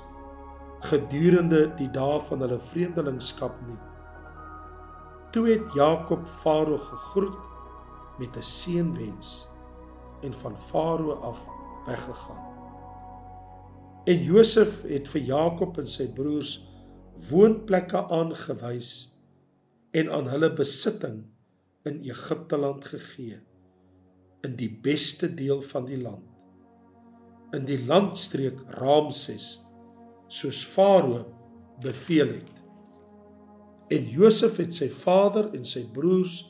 gedurende 0.86 1.64
die 1.78 1.90
dae 1.94 2.20
van 2.30 2.44
hulle 2.46 2.60
vreemdelingskap 2.62 3.56
nie. 3.68 3.80
Toe 5.34 5.48
het 5.50 5.74
Jakob 5.76 6.28
Farao 6.42 6.78
gegroet 6.78 7.38
met 8.20 8.38
'n 8.38 8.42
seënwens 8.42 9.48
en 10.22 10.34
van 10.34 10.58
Farao 10.58 11.22
af 11.22 11.48
weggegaan. 11.86 12.46
En 14.06 14.24
Josef 14.24 14.82
het 14.82 15.08
vir 15.08 15.22
Jakob 15.22 15.78
en 15.78 15.88
sy 15.88 16.08
broers 16.14 16.70
woonplekke 17.30 18.08
aangewys 18.08 19.17
en 19.98 20.14
aan 20.14 20.30
hulle 20.30 20.52
besitting 20.54 21.24
in 21.90 22.02
Egipte 22.06 22.60
land 22.60 22.86
gegee 22.94 23.42
in 24.46 24.58
die 24.60 24.72
beste 24.84 25.30
deel 25.34 25.64
van 25.74 25.88
die 25.90 26.02
land 26.02 26.28
in 27.56 27.64
die 27.68 27.80
landstreek 27.88 28.60
Ramses 28.82 29.62
soos 30.28 30.60
Farao 30.68 31.24
beveel 31.84 32.34
het. 32.40 32.54
En 33.94 34.08
Josef 34.12 34.58
het 34.60 34.76
sy 34.76 34.90
vader 34.92 35.54
en 35.56 35.64
sy 35.68 35.86
broers 35.96 36.42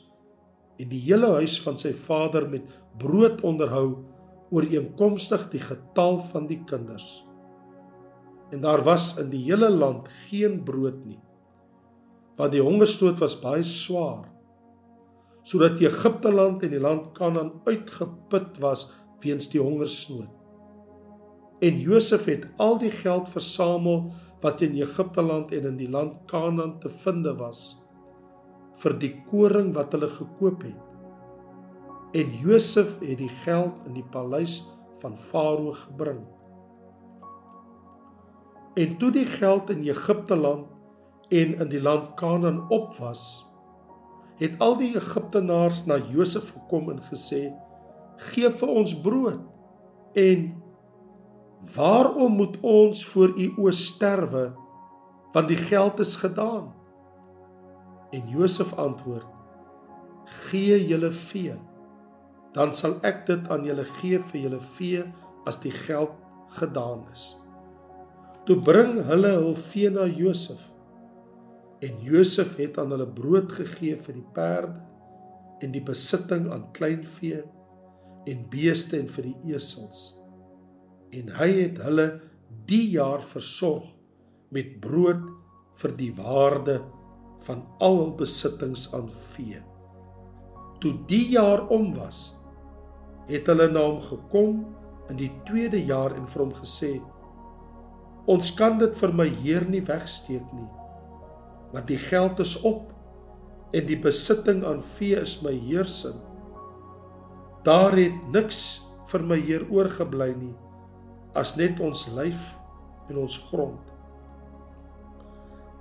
en 0.78 0.90
die 0.90 1.00
hele 1.04 1.30
huis 1.38 1.58
van 1.62 1.78
sy 1.78 1.92
vader 1.94 2.48
met 2.50 2.66
brood 2.98 3.44
onderhou 3.46 4.00
ooreenkomstig 4.50 5.46
die 5.52 5.62
getal 5.62 6.18
van 6.32 6.48
die 6.50 6.58
kinders. 6.66 7.06
En 8.50 8.64
daar 8.64 8.82
was 8.82 9.12
in 9.20 9.30
die 9.30 9.44
hele 9.44 9.68
land 9.70 10.08
geen 10.26 10.62
brood 10.66 11.04
nie. 11.06 11.20
Want 12.38 12.54
die 12.54 12.62
hongersnood 12.62 13.18
was 13.22 13.38
baie 13.42 13.66
swaar 13.66 14.26
sodat 15.48 15.78
Egipte 15.80 16.28
land 16.28 16.60
en 16.66 16.74
die 16.74 16.80
land 16.82 17.06
Kanaan 17.16 17.54
uitgeput 17.64 18.58
was 18.60 18.82
weens 19.22 19.46
die 19.48 19.62
hongersnood. 19.62 20.28
En 21.64 21.78
Josef 21.80 22.26
het 22.28 22.44
al 22.60 22.76
die 22.82 22.92
geld 22.92 23.30
versamel 23.32 24.10
wat 24.42 24.60
in 24.62 24.76
Egipte 24.78 25.24
land 25.24 25.54
en 25.56 25.70
in 25.72 25.78
die 25.80 25.88
land 25.90 26.18
Kanaan 26.30 26.76
te 26.82 26.92
vind 26.92 27.26
was 27.40 27.62
vir 28.78 28.94
die 29.02 29.14
koring 29.30 29.72
wat 29.74 29.96
hulle 29.96 30.10
gekoop 30.12 30.62
het. 30.62 30.84
En 32.14 32.34
Josef 32.44 32.98
het 33.02 33.18
die 33.18 33.32
geld 33.42 33.88
in 33.88 33.96
die 33.98 34.06
paleis 34.12 34.60
van 35.00 35.16
Farao 35.18 35.72
gebring. 35.74 36.20
En 38.78 38.94
toe 39.00 39.10
die 39.10 39.26
geld 39.26 39.72
in 39.74 39.82
Egipte 39.88 40.36
land 40.38 40.77
en 41.28 41.54
in 41.58 41.68
die 41.68 41.82
land 41.82 42.14
Kanaan 42.16 42.64
op 42.70 42.94
was, 42.98 43.44
het 44.38 44.54
al 44.62 44.78
die 44.78 44.94
Egiptenaars 44.96 45.84
na 45.86 45.98
Josef 45.98 46.52
gekom 46.54 46.90
en 46.90 47.02
gesê: 47.02 47.52
"Gee 48.16 48.50
vir 48.50 48.68
ons 48.68 49.00
brood." 49.00 49.40
En 50.14 50.54
Waarom 51.74 52.32
moet 52.32 52.60
ons 52.60 53.06
voor 53.06 53.32
u 53.34 53.46
oë 53.58 53.74
sterwe 53.74 54.44
want 55.34 55.48
die 55.50 55.58
geld 55.58 55.98
is 55.98 56.14
gedaan? 56.16 56.70
En 58.14 58.28
Josef 58.30 58.72
antwoord: 58.78 59.26
Gee 60.48 60.78
julle 60.86 61.10
vee, 61.10 61.56
dan 62.54 62.72
sal 62.74 62.96
ek 63.02 63.26
dit 63.26 63.50
aan 63.50 63.66
julle 63.66 63.84
gee 63.98 64.22
vir 64.30 64.40
julle 64.40 64.60
vee 64.76 65.02
as 65.50 65.58
die 65.60 65.74
geld 65.74 66.14
gedaan 66.56 67.04
is. 67.12 67.34
Toe 68.46 68.56
bring 68.56 69.02
hulle 69.10 69.34
hul 69.36 69.54
vee 69.58 69.90
na 69.90 70.06
Josef. 70.06 70.62
En 71.84 72.00
Josef 72.02 72.56
het 72.58 72.78
aan 72.78 72.90
hulle 72.94 73.06
brood 73.06 73.52
gegee 73.54 73.96
vir 73.96 74.18
die 74.18 74.28
perde 74.34 74.80
en 75.62 75.74
die 75.74 75.82
besitting 75.82 76.48
aan 76.52 76.70
kleinvee 76.74 77.42
en 78.30 78.46
beeste 78.50 78.98
en 78.98 79.10
vir 79.10 79.30
die 79.30 79.54
esels 79.54 80.18
en 81.16 81.30
hy 81.38 81.48
het 81.62 81.80
hulle 81.84 82.08
die 82.68 82.84
jaar 82.92 83.22
versorg 83.24 83.86
met 84.54 84.78
brood 84.84 85.22
vir 85.80 85.94
die 85.96 86.10
waarde 86.16 86.78
van 87.46 87.62
al 87.84 88.00
hul 88.00 88.14
besittings 88.18 88.88
aan 88.96 89.08
vee. 89.12 89.60
Toe 90.82 90.94
die 91.10 91.24
jaar 91.34 91.64
om 91.74 91.92
was, 91.96 92.34
het 93.28 93.48
hulle 93.50 93.68
na 93.70 93.84
hom 93.86 94.00
gekom 94.02 94.60
in 95.12 95.20
die 95.20 95.30
tweede 95.48 95.80
jaar 95.80 96.14
en 96.16 96.26
vir 96.28 96.44
hom 96.44 96.54
gesê: 96.58 96.96
Ons 98.28 98.50
kan 98.56 98.78
dit 98.80 98.94
vir 99.00 99.14
my 99.16 99.28
heer 99.42 99.66
nie 99.68 99.84
wegsteek 99.84 100.52
nie, 100.56 100.68
want 101.72 101.88
die 101.90 102.00
geld 102.00 102.40
is 102.40 102.56
op 102.66 102.92
en 103.76 103.86
die 103.88 103.98
besitting 104.00 104.64
aan 104.64 104.80
vee 104.82 105.18
is 105.20 105.38
my 105.44 105.52
heer 105.52 105.88
se. 105.88 106.14
Daar 107.66 107.96
het 107.98 108.16
niks 108.32 108.80
vir 109.10 109.24
my 109.24 109.36
heer 109.40 109.66
oorgebly 109.72 110.32
nie 110.36 110.54
as 111.36 111.54
net 111.60 111.80
ons 111.84 112.06
lyf 112.16 112.54
en 113.10 113.20
ons 113.20 113.36
grond. 113.50 113.92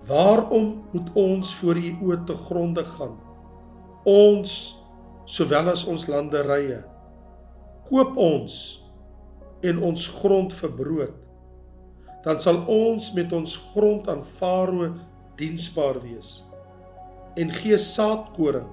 Waarom 0.07 0.67
moet 0.91 1.07
ons 1.17 1.55
voor 1.59 1.79
u 1.79 1.93
oë 2.09 2.19
te 2.27 2.35
gronde 2.47 2.83
gaan? 2.85 3.15
Ons 4.07 4.51
sowel 5.27 5.71
as 5.71 5.87
ons 5.87 6.05
landerye 6.11 6.83
koop 7.87 8.17
ons 8.19 8.53
en 9.65 9.79
ons 9.89 10.07
grond 10.19 10.53
vir 10.53 10.73
brood. 10.79 11.15
Dan 12.25 12.39
sal 12.43 12.59
ons 12.71 13.11
met 13.15 13.31
ons 13.33 13.53
grond 13.71 14.07
aan 14.11 14.23
Farao 14.25 14.91
diensbaar 15.39 16.01
wees 16.03 16.41
en 17.37 17.53
gee 17.53 17.77
saadkoring 17.77 18.69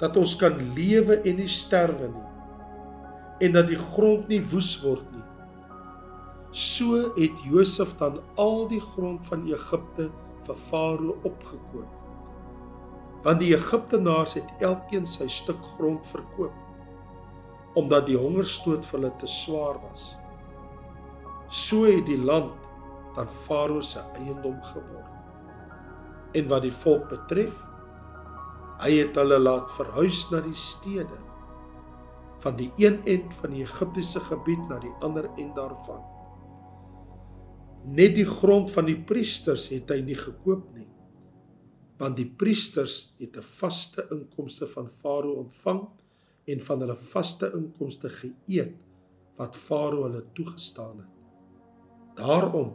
dat 0.00 0.16
ons 0.16 0.36
kan 0.38 0.58
lewe 0.76 1.20
en 1.22 1.40
nie 1.40 1.50
sterwe 1.50 2.10
nie 2.12 3.46
en 3.46 3.56
dat 3.58 3.68
die 3.68 3.80
grond 3.80 4.28
nie 4.32 4.42
woes 4.52 4.74
word 4.82 5.06
nie 5.12 5.26
So 6.56 7.12
het 7.16 7.42
Josef 7.44 7.96
dan 7.96 8.20
al 8.34 8.68
die 8.68 8.80
grond 8.80 9.26
van 9.28 9.42
Egipte 9.44 10.06
vir 10.46 10.56
Farao 10.56 11.18
opgekoop. 11.28 11.90
Want 13.26 13.42
die 13.42 13.50
Egiptenaars 13.52 14.38
het 14.38 14.64
elkeen 14.64 15.04
sy 15.06 15.26
stuk 15.28 15.60
grond 15.76 16.06
verkoop 16.06 16.62
omdat 17.76 18.06
die 18.08 18.16
hongersnood 18.16 18.86
vir 18.88 18.96
hulle 18.96 19.10
te 19.20 19.28
swaar 19.28 19.76
was. 19.82 20.06
So 21.52 21.84
het 21.84 22.06
die 22.08 22.16
land 22.16 22.54
dan 23.18 23.28
Farao 23.28 23.82
se 23.84 24.00
eiendom 24.16 24.56
geword. 24.70 25.05
En 26.36 26.48
wat 26.50 26.66
die 26.66 26.74
volk 26.74 27.08
betref, 27.12 27.62
hy 28.82 28.90
het 28.98 29.16
hulle 29.16 29.38
laat 29.40 29.70
verhuis 29.72 30.26
na 30.32 30.42
die 30.44 30.56
stede 30.56 31.16
van 32.42 32.58
die 32.58 32.68
een 32.76 33.00
end 33.08 33.32
van 33.38 33.54
die 33.56 33.64
Egiptiese 33.64 34.20
gebied 34.20 34.68
na 34.68 34.76
die 34.82 34.92
ander 35.00 35.30
end 35.40 35.56
daarvan 35.56 36.02
net 37.96 38.16
die 38.18 38.26
grond 38.26 38.68
van 38.74 38.84
die 38.90 38.98
priesters 39.08 39.68
het 39.72 39.88
hy 39.94 40.02
nie 40.04 40.18
gekoop 40.18 40.66
nie 40.74 40.88
want 42.00 42.18
die 42.18 42.28
priesters 42.28 43.14
het 43.20 43.36
'n 43.36 43.42
vaste 43.42 44.06
inkomste 44.10 44.66
van 44.66 44.88
Farao 44.88 45.40
ontvang 45.44 45.86
en 46.44 46.60
van 46.60 46.80
hulle 46.80 46.96
vaste 46.96 47.50
inkomste 47.54 48.08
geëet 48.08 48.74
wat 49.36 49.56
Farao 49.56 50.02
hulle 50.02 50.24
toegestaan 50.32 50.98
het. 50.98 51.14
Daarom 52.16 52.72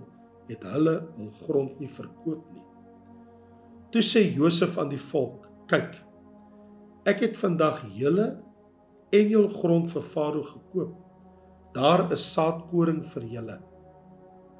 het 0.47 0.63
hulle 0.63 0.95
hul 1.17 1.31
grond 1.31 1.79
nie 1.79 1.89
verkoop 1.89 2.51
nie. 2.53 2.65
Toe 3.91 4.01
sê 4.01 4.23
Josef 4.35 4.77
aan 4.77 4.89
die 4.89 5.01
volk: 5.01 5.47
"Kyk, 5.67 5.95
ek 7.05 7.19
het 7.19 7.37
vandag 7.37 7.83
julle 7.97 8.41
en 9.11 9.31
jul 9.31 9.47
grond 9.51 9.91
vir 9.91 10.01
Farao 10.01 10.43
gekoop. 10.43 10.95
Daar 11.75 12.05
is 12.11 12.23
saadkoring 12.33 13.03
vir 13.13 13.27
julle 13.35 13.57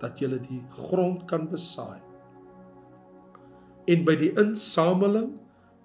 dat 0.02 0.20
julle 0.20 0.40
die 0.42 0.64
grond 0.74 1.28
kan 1.30 1.46
besaai. 1.52 2.00
En 3.88 4.06
by 4.06 4.16
die 4.18 4.32
insameling 4.42 5.36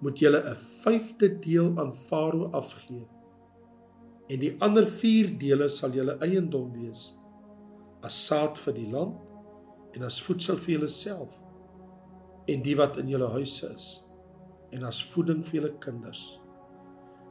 moet 0.01 0.19
julle 0.19 0.41
'n 0.41 0.55
vyfde 0.55 1.29
deel 1.39 1.79
aan 1.79 1.93
Farao 1.93 2.51
afgee. 2.51 3.07
En 4.29 4.39
die 4.39 4.55
ander 4.59 4.87
4 4.87 5.37
dele 5.39 5.69
sal 5.69 5.91
julle 5.91 6.17
eiendom 6.19 6.71
wees 6.73 7.13
as 8.01 8.25
saad 8.27 8.57
vir 8.57 8.73
die 8.73 8.89
land 8.91 9.15
en 9.95 10.03
as 10.03 10.21
voedsel 10.21 10.57
vir 10.57 10.73
julleself 10.73 11.46
en 12.47 12.63
die 12.63 12.75
wat 12.79 12.97
in 12.97 13.09
julle 13.11 13.27
huise 13.35 13.69
is 13.75 13.87
en 14.75 14.83
as 14.87 14.99
voeding 15.13 15.43
vir 15.47 15.61
julle 15.61 15.73
kinders. 15.83 16.21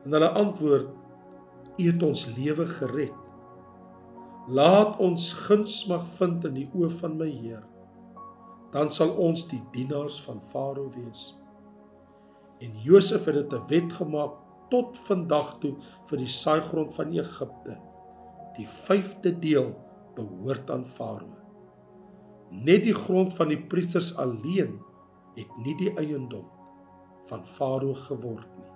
En 0.04 0.14
hulle 0.16 0.28
antwoord: 0.40 0.88
U 1.76 1.84
het 1.84 2.02
ons 2.02 2.26
lewe 2.36 2.66
gered. 2.70 3.14
Laat 4.46 5.00
ons 5.02 5.32
guns 5.46 5.80
mag 5.90 6.06
vind 6.16 6.46
in 6.48 6.54
die 6.60 6.68
oë 6.70 6.90
van 7.00 7.16
my 7.18 7.28
Heer. 7.28 7.64
Dan 8.72 8.92
sal 8.94 9.12
ons 9.22 9.46
die 9.50 9.60
dienaars 9.74 10.20
van 10.24 10.38
Farao 10.52 10.88
wees. 10.94 11.32
En 12.62 12.76
Josef 12.82 13.26
het 13.26 13.34
dit 13.34 13.52
'n 13.52 13.66
wet 13.68 13.92
gemaak 13.92 14.38
tot 14.70 14.96
vandag 14.98 15.58
toe 15.60 15.74
vir 16.08 16.18
die 16.18 16.30
saaigrond 16.30 16.94
van 16.94 17.12
Egipte. 17.12 17.76
Die 18.56 18.66
5de 18.66 19.38
deel 19.38 19.74
behoort 20.14 20.70
aan 20.70 20.86
Farao. 20.86 21.36
Net 22.50 22.82
die 22.82 22.94
grond 22.94 23.34
van 23.34 23.48
die 23.48 23.60
priesters 23.60 24.16
alleen 24.16 24.78
het 25.36 25.56
nie 25.62 25.74
die 25.78 25.92
eiendom 26.00 26.46
van 27.28 27.44
Farao 27.44 27.94
geword 28.06 28.48
nie. 28.56 28.70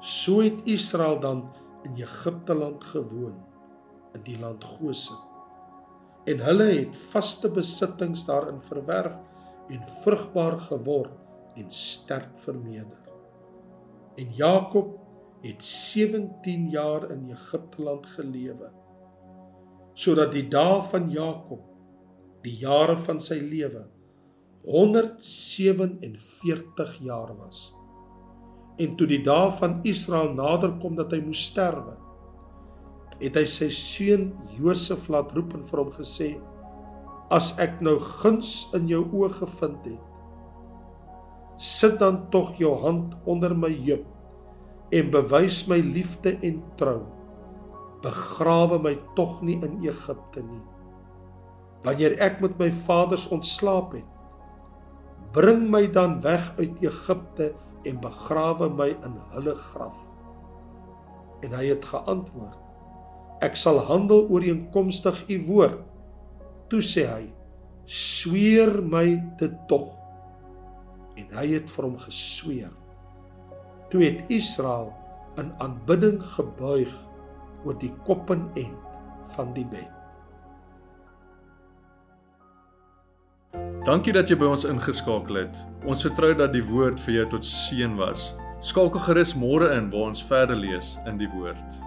So 0.00 0.40
het 0.40 0.60
Israel 0.64 1.20
dan 1.20 1.42
in 1.84 1.98
Egipte 2.00 2.54
land 2.54 2.84
gewoon 2.84 3.36
in 4.16 4.22
die 4.24 4.38
land 4.40 4.64
Gosen. 4.64 5.18
En 6.24 6.40
hulle 6.44 6.68
het 6.72 6.96
vaste 6.96 7.50
besittings 7.50 8.24
daarin 8.28 8.60
verwerf 8.60 9.20
en 9.68 9.84
vrugbaar 10.02 10.58
geword 10.58 11.12
en 11.54 11.70
sterk 11.70 12.38
vermeerder. 12.38 12.98
En 14.16 14.32
Jakob 14.34 14.98
het 15.40 15.64
17 15.64 16.68
jaar 16.68 17.10
in 17.10 17.30
Egipte 17.30 17.82
land 17.82 18.06
gelewe 18.06 18.72
sodat 20.00 20.32
die 20.32 20.46
dae 20.48 20.78
van 20.86 21.10
Jakob 21.12 21.64
die 22.44 22.54
jare 22.62 22.94
van 22.96 23.18
sy 23.20 23.36
lewe 23.42 23.82
147 24.64 26.98
jaar 27.00 27.36
was. 27.36 27.76
En 28.76 28.96
toe 28.96 29.06
die 29.08 29.22
dae 29.24 29.50
van 29.56 29.80
Israel 29.88 30.34
naderkom 30.36 30.96
dat 30.96 31.12
hy 31.12 31.20
moes 31.24 31.46
sterwe, 31.50 31.96
het 33.20 33.36
hy 33.36 33.44
sy 33.48 33.68
seun 33.72 34.32
Josef 34.56 35.08
laat 35.12 35.32
roep 35.36 35.54
en 35.56 35.64
vir 35.64 35.78
hom 35.82 35.92
gesê: 35.92 36.40
"As 37.30 37.58
ek 37.58 37.80
nou 37.80 38.00
guns 38.00 38.68
in 38.74 38.88
jou 38.88 39.04
oë 39.04 39.30
gevind 39.40 39.84
het, 39.84 40.00
sit 41.56 41.98
dan 42.00 42.30
tog 42.30 42.58
jou 42.58 42.74
hand 42.80 43.14
onder 43.24 43.54
my 43.54 43.84
heup 43.84 44.06
en 44.92 45.10
bewys 45.10 45.68
my 45.68 45.76
liefde 45.76 46.38
en 46.42 46.62
trou. 46.76 47.02
Begrawe 48.02 48.78
my 48.78 48.98
tog 49.14 49.42
nie 49.42 49.60
in 49.62 49.84
Egipte 49.84 50.42
nie." 50.42 50.62
wanneer 51.84 52.16
ek 52.20 52.40
met 52.44 52.58
my 52.60 52.68
vaders 52.84 53.26
ontslaap 53.32 53.94
het 53.96 54.19
bring 55.32 55.68
my 55.70 55.86
dan 55.90 56.20
weg 56.20 56.52
uit 56.58 56.80
Egipte 56.82 57.52
en 57.86 58.00
begrawe 58.00 58.68
my 58.68 58.88
in 59.06 59.14
hulle 59.34 59.54
graf. 59.54 59.96
En 61.40 61.54
hy 61.56 61.70
het 61.70 61.84
geantwoord 61.84 62.58
ek 63.40 63.56
sal 63.56 63.80
handel 63.88 64.26
ooreenkomstig 64.28 65.22
u 65.32 65.36
woord. 65.48 65.78
Toe 66.68 66.82
sê 66.84 67.06
hy 67.08 67.24
sweer 67.88 68.82
my 68.84 69.16
dit 69.40 69.54
tog. 69.70 69.94
En 71.16 71.32
hy 71.38 71.46
het 71.56 71.72
vir 71.72 71.88
hom 71.88 71.96
gesweer. 72.04 72.74
Toe 73.90 74.04
het 74.04 74.28
Israel 74.32 74.92
in 75.40 75.50
aanbidding 75.64 76.20
gebuig 76.36 76.92
oor 77.64 77.80
die 77.80 77.92
koppenend 78.04 78.76
van 79.34 79.56
die 79.56 79.66
bed 79.72 79.99
Dankie 83.86 84.12
dat 84.12 84.30
jy 84.30 84.36
by 84.38 84.50
ons 84.52 84.66
ingeskakel 84.68 85.40
het. 85.40 85.62
Ons 85.88 86.04
vertrou 86.06 86.34
dat 86.36 86.52
die 86.54 86.62
woord 86.62 87.00
vir 87.02 87.14
jou 87.14 87.28
tot 87.36 87.46
seën 87.46 87.96
was. 87.98 88.30
Skakel 88.62 89.00
gerus 89.06 89.32
môre 89.34 89.72
in 89.78 89.88
waar 89.90 90.10
ons 90.12 90.22
verder 90.28 90.58
lees 90.58 90.98
in 91.08 91.16
die 91.18 91.30
woord. 91.32 91.80